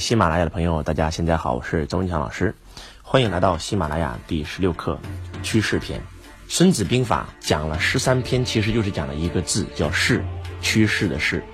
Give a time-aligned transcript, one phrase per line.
[0.00, 2.54] 喜马拉雅的朋友，大家现在好，我是周文强老师，
[3.02, 4.98] 欢迎来到喜马拉雅第十六课
[5.42, 6.00] 趋势篇。
[6.48, 10.24] 孙子兵法讲了十三篇，其实就是讲了一个字，叫势，
[10.62, 11.44] 趋势的势。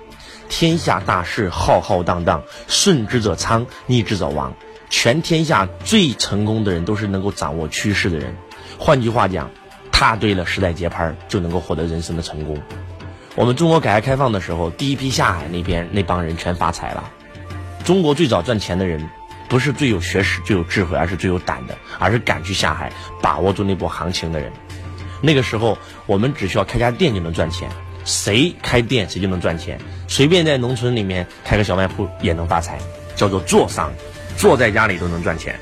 [0.47, 4.53] 天下大势浩浩荡荡，顺之者昌，逆之者亡。
[4.89, 8.33] 全天下最成功的人都是能够掌握趋势的人。
[8.79, 9.51] 换句话讲，
[9.91, 12.57] 踏对了时代节拍，就能够获得人生的成功。
[13.35, 17.11] 我们中国改革开放的时候，第一批下海那边那帮人全发财了。
[17.87, 19.09] 中国最早赚钱的人，
[19.47, 22.91] 不是最有学识、最有智慧，而是最有胆的，而是敢去下海、
[23.21, 24.51] 把握住那波行情的人。
[25.21, 27.69] 那个时候，我们只需要开家店就能赚钱，
[28.03, 32.77] 谁开店谁就能赚钱，随便在农村里面开个小卖铺也能发财，
[33.15, 33.89] 叫做做商，
[34.35, 35.57] 坐在家里都能赚钱。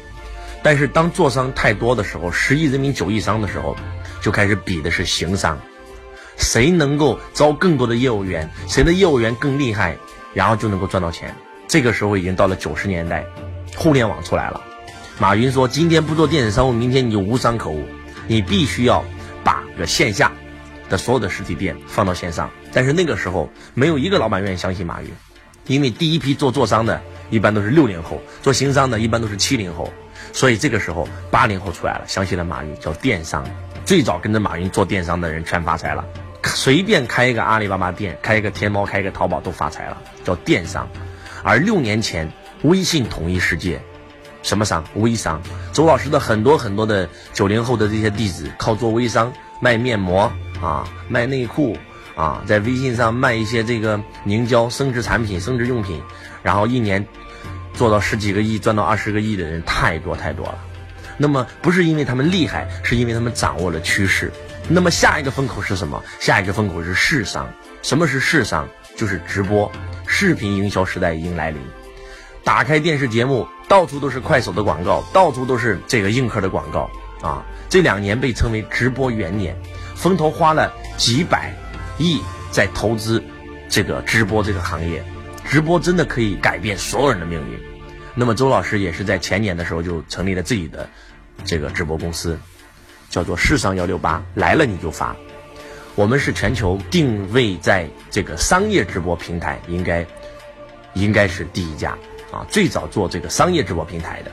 [0.64, 3.78] 但是当做商太多的时候，十亿人民九亿商的时候，
[4.20, 5.60] 就开始比的是行商，
[6.38, 9.96] 谁能够招更多的业务员，谁的业务员更厉害，
[10.34, 11.32] 然后就能够赚到钱。
[11.68, 13.26] 这个时候已经到了九十年代，
[13.76, 14.62] 互联网出来了。
[15.18, 17.84] 马云说：“今天不做电子商务，明天你就无商可无。
[18.28, 19.04] 你必须要
[19.44, 20.32] 把个线下
[20.90, 25.10] 的所有的实体店放到线上。”但是那个时候没有一个老板愿意相信马云，
[25.68, 29.92] 因为第一批做做商的一般都是六零后，做行商的一般都是七零后。
[30.34, 33.46] 所以这个时候八零后出来了，相信了马云，叫电商。
[33.86, 36.04] 最早跟着马云做电商的人全发财了，
[36.44, 40.90] 随便开一个阿里巴巴店，开一个天猫，开一个淘宝都发财了，叫电商。
[41.46, 42.28] 而六年前，
[42.64, 43.80] 微信统一世界，
[44.42, 44.84] 什么商？
[44.96, 45.40] 微商。
[45.72, 50.22] 周老师的很多很多的九零后的这些弟子，靠做微商卖面膜
[50.60, 51.78] 啊，卖内裤
[52.16, 56.02] 啊，在微信上卖一些这个凝胶、生殖产品、生殖用品，
[56.42, 57.06] 然后一年
[57.76, 60.58] 做到十几个亿、赚到二十个亿的人太多太多了。
[61.16, 64.32] 那么不是因为他们厉害，是因为他们掌握了趋势。
[64.68, 66.04] 那么下一个风口是什么？
[66.20, 67.48] 下一个风口是市商。
[67.84, 68.68] 什么是市商？
[68.96, 69.72] 就是直播。
[70.08, 71.60] 视频营销时代已经来临，
[72.44, 76.90] 打开电视节目，到处都是快手的广告，到处都是这个映客的广告
[77.22, 77.44] 啊！
[77.68, 79.58] 这两年被称为直播元年，
[79.96, 81.52] 风投花了几百
[81.98, 83.22] 亿在投资
[83.68, 85.04] 这个直播这个行业，
[85.44, 87.60] 直播真的可以改变所有人的命运。
[88.14, 90.88] 那么周老师也是在前年的时候就成立了自己的
[91.44, 92.40] 这个直播公司，
[93.10, 95.16] 叫做世上幺六八，来了你就发。
[95.96, 100.06] 我们是全球定位在这个商业直播平台，应该
[100.94, 101.98] 应该是第一家
[102.32, 104.32] 啊，最早做这个商业直播平台的，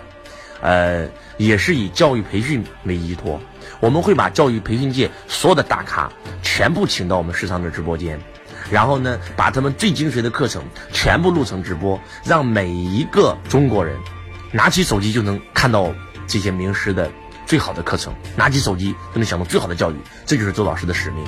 [0.61, 3.41] 呃，也是以教育培训为依托。
[3.79, 6.11] 我们会把教育培训界所有的大咖
[6.43, 8.21] 全部请到我们市场的直播间，
[8.69, 13.97] 然后呢，把他们最精髓的课程全部录成直播，让每一个中国人
[14.51, 15.95] 拿起手机就能看到
[16.27, 17.09] 这些名师的
[17.47, 19.97] 最好的课程，拿起手机就能享受最好的教育。
[20.27, 21.25] 这就是周老师的使命。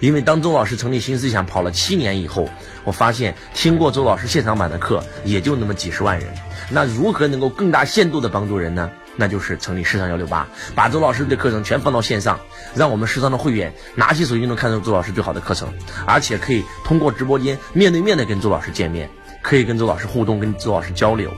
[0.00, 2.48] 因为当周老师成立新思想跑了七年以后，
[2.84, 6.28] 我发现听过周老师现场版的课也就那么几十万人。
[6.70, 8.90] 那如何能够更大限度的帮助人呢？
[9.16, 12.40] 那就是成立时尚幺六八，把周老师的课程全放到线上，
[12.74, 15.72] 让我们时尚的会员拿起手机能看到周老师最好的课程，
[16.04, 19.08] 而且可以通过直播间面对面的跟周老师见面，
[19.40, 21.32] 可以跟周老师互动，跟周老师交流。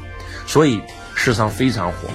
[0.47, 0.81] 所以
[1.15, 2.09] 市场非常火，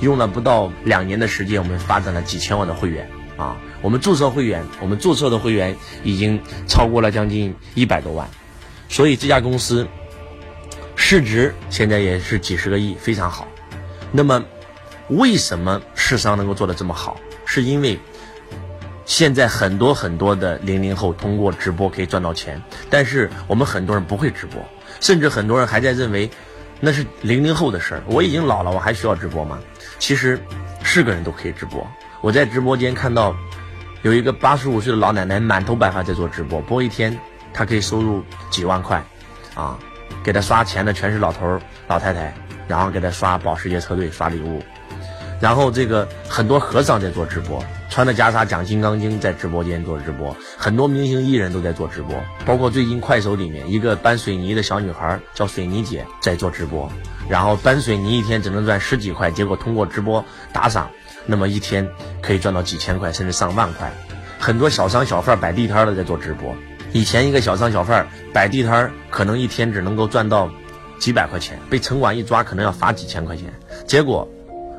[0.00, 3.08] 用了不到两年的时间，我们发展了几千万的会员。
[3.38, 8.28] 啊，我们注册会员，我们注册的会员已经超过了将近一百多万，
[8.88, 9.86] 所以这家公司
[10.96, 13.46] 市值现在也是几十个亿，非常好。
[14.10, 14.44] 那么，
[15.08, 17.16] 为什么市商能够做得这么好？
[17.44, 17.98] 是因为
[19.06, 22.60] 现在很多很多的零零后通过直播可以赚到钱，
[22.90, 24.60] 但是我们很多人不会直播，
[25.00, 26.28] 甚至很多人还在认为
[26.80, 28.02] 那是零零后的事儿。
[28.06, 29.60] 我已经老了，我还需要直播吗？
[30.00, 30.38] 其实
[30.82, 31.86] 是个人都可以直播。
[32.20, 33.34] 我在直播间看到
[34.02, 37.16] 有一个八十五岁的老奶奶满头白发在做直播，播一天
[37.52, 39.02] 她可以收入几万块，
[39.54, 39.78] 啊，
[40.22, 42.34] 给她刷钱的全是老头、老太太，
[42.66, 44.62] 然后给她刷保时捷车队、刷礼物，
[45.40, 56.90] 然后这个很多和尚在做直播，穿着袈裟讲《金刚经》在直播间做直播，很多明星艺人都在做直播，包括最近快手里面一个搬水泥的小女孩叫水泥姐在做直播，
[57.28, 60.90] 然后搬水泥一天只能赚十几块，结果通过直播打赏。
[61.26, 61.88] 那么一天
[62.22, 63.92] 可以赚到几千块，甚至上万块。
[64.38, 66.54] 很多小商小贩摆地摊的在做直播。
[66.92, 70.50] 以前一个小商小贩摆地摊，可能一天只能够赚到
[70.98, 73.52] 几百块钱，被城管一抓，可能要罚几千块钱。
[73.86, 74.26] 结果，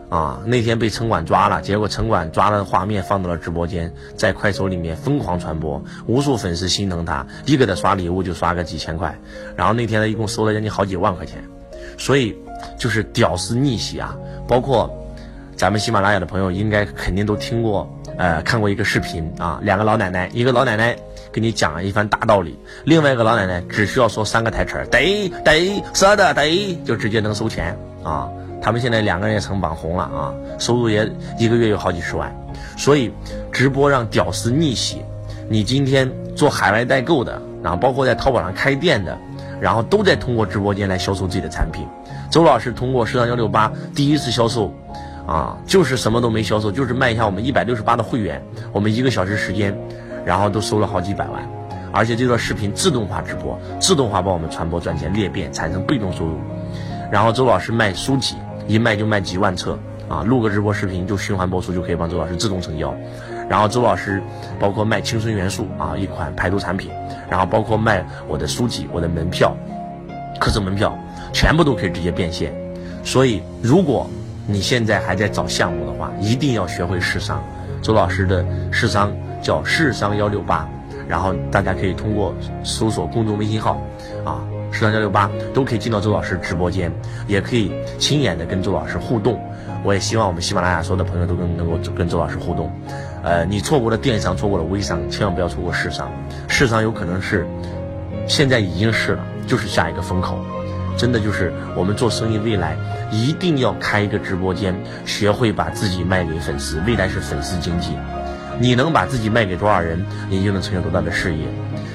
[0.10, 9.18] 啊，那天被城管抓了，结果城管抓了画面放到了直播间，在快手里面疯狂传播，无数粉丝心疼他，一给他刷礼物就刷个几千块。
[9.56, 11.44] 然后那天他一共收了将近好几万块钱。
[11.98, 12.36] 所以，
[12.78, 14.16] 就是屌丝逆袭啊，
[14.48, 14.94] 包括。
[15.56, 17.86] 咱们喜马拉雅的朋友应该肯定都听过，
[18.18, 20.96] 呃，看过一个视频啊，两个老奶奶，一个老奶奶
[21.34, 22.54] 给你讲了一番大道理；
[22.86, 28.30] 另外一个老奶奶只需要说三个台词儿，对对，是的对，就直接能收钱啊。
[28.62, 32.36] 他们现在两个人也成网红了啊，收入也一个月有好几十万。
[32.78, 33.12] 所以
[33.52, 35.02] 直播让屌丝逆袭。
[35.50, 39.18] 你今天做海外代购的，然后包括在淘宝上开店的，
[39.60, 41.88] 然后都在通过直播间来销售自己的产品。
[42.30, 44.72] 周老师通过时尚幺六八第一次销售，
[45.26, 48.40] 啊，就是什么都没销售，就是卖一下我们一百六十八的会员，
[48.72, 49.76] 我们一个小时时间，
[50.24, 51.50] 然后都收了好几百万，
[51.92, 56.38] 而且这段视频自动化直播，自动化帮我们传播赚钱裂变，产生被动收入。
[57.12, 58.36] 然后周老师卖书籍，
[58.70, 59.78] 一卖就卖几万册，
[60.08, 62.96] 啊，录个直播视频就循环播出，就可以帮周老师自动成交。
[63.50, 64.22] 然后周老师
[64.60, 66.90] 包括卖青春元素啊，一款排毒产品，
[67.30, 69.54] 然后包括卖我的书籍、我的门票、
[70.40, 70.98] 课程门票。
[71.32, 72.52] 全部都可以直接变现，
[73.04, 74.10] 所以如果
[74.48, 77.40] 你现在还在找项目的话，一定要学会试商。
[77.84, 79.12] 周老师的试商
[79.44, 80.68] 叫试商幺六八，
[81.08, 82.34] 然后大家可以通过
[82.64, 83.80] 搜索公众微信号，
[84.26, 86.92] 啊，试商幺六八都可以进到周老师直播间，
[87.28, 89.40] 也可以亲眼的跟周老师互动。
[89.84, 92.72] 我也希望我们喜马拉雅所有的朋友都跟能够跟周老师互动。
[93.24, 96.12] 呃，你错过了电商，错过了微商，千万不要错过市商。
[96.48, 97.46] 市商有可能是
[98.28, 100.40] 现在已经是了，就是下一个风口。
[100.98, 102.76] 真的就是我们做生意，未来
[103.10, 104.76] 一定要开一个直播间，
[105.06, 106.82] 学会把自己卖给粉丝。
[106.86, 107.94] 未来是粉丝经济，
[108.60, 111.46] 你能把自己卖给多少人，你就能成就多大的事业。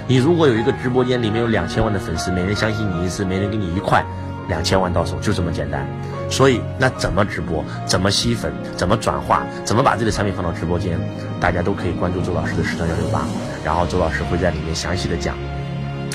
[0.08, 4.02] 你如果有一个直播间，里面有两千万的粉丝，每人相信你一次，每人给你一块，
[4.48, 5.86] 两千万到手就这么简单。
[6.30, 10.98] 所以，那怎么直播，怎么吸粉，怎么转化，怎么把自己的产品放到直播间，
[11.38, 13.26] 大家都可以关注周老师的时尚幺六八，
[13.62, 15.36] 然后周老师会在里面详细的讲，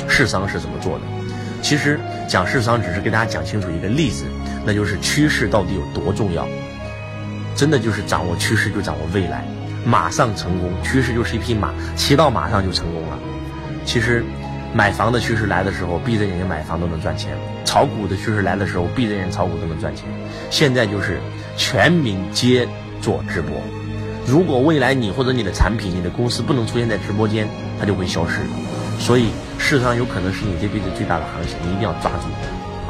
[0.07, 1.05] 市商是怎么做的。
[1.61, 4.25] 其实讲市商只是给大家讲清楚一个例子，
[4.65, 6.47] 那就是趋势到底有多重要。
[7.55, 9.45] 真的就是掌握趋势就掌握未来，
[9.89, 10.69] 马上成功。
[10.83, 13.17] 趋势就是一匹马，骑到马上就成功了。
[13.85, 14.23] 其实，
[14.71, 17.31] 买房的趋势来的时候，闭着眼睛买房都能赚钱；
[17.65, 20.05] 炒股的趋势来的时候，闭着眼睛炒股都能赚钱。
[20.51, 21.19] 现在就是
[21.57, 22.67] 全民皆
[23.01, 23.51] 做直播。
[24.27, 27.47] 如果未来你或者你的产品、你的公司不能出现在直播间，
[27.79, 28.41] 它就会消失。
[28.99, 32.27] 所以，市场有可能是你这辈子最大的行情，你一定要抓住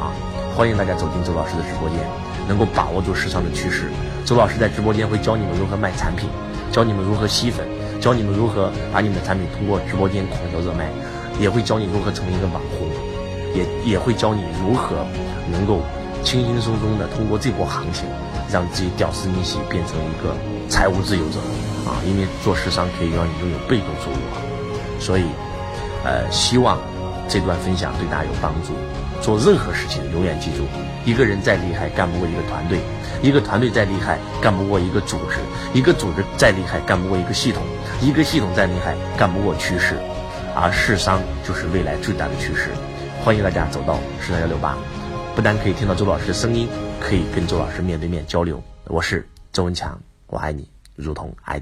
[0.02, 0.12] 啊！
[0.54, 1.98] 欢迎大家走进周老师的直播间，
[2.46, 3.90] 能够把握住市场的趋势。
[4.26, 6.28] 周老师在直播间会教你们如何卖产品，
[6.72, 7.66] 教你们如何吸粉，
[8.00, 10.88] 教你们如何把你们的产品通过直播间狂销热卖，
[11.38, 12.88] 也会教你如何成为一个网红，
[13.54, 15.04] 也也会教你如何
[15.50, 15.80] 能够
[16.22, 18.06] 轻轻松松的通过这波行情，
[18.50, 20.34] 让自己屌丝逆袭，变成一个
[20.68, 21.38] 财务自由者
[21.86, 21.98] 啊！
[22.06, 24.38] 因为做时商可以让你拥有被动收入啊，
[24.98, 25.24] 所以。
[26.02, 26.78] 呃，希望
[27.28, 28.72] 这段分享对大家有帮助。
[29.20, 30.64] 做任何事情，永远记住，
[31.04, 32.78] 一个人再厉害，干不过一个团队；
[33.22, 35.38] 一个团队再厉害，干不过一个组织；
[35.74, 37.62] 一个组织再厉害，干不过一个系统；
[38.00, 39.96] 一个系统再厉害，干不过趋势。
[40.54, 42.70] 而市商就是未来最大的趋势。
[43.24, 44.76] 欢迎大家走到市商幺六八，
[45.34, 46.68] 不但可以听到周老师的声音，
[47.00, 48.62] 可以跟周老师面对面交流。
[48.88, 51.58] 我是周文强，我爱你，如同爱。